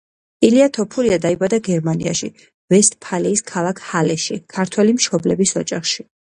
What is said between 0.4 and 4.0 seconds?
ილია თოფურია დაიბადა გერმანიაში, ვესტფალიის ქალაქ